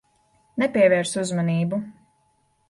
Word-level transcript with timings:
Nepievērs 0.63 1.13
uzmanību. 1.25 1.81